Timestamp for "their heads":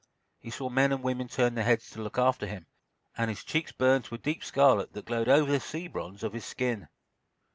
1.53-1.91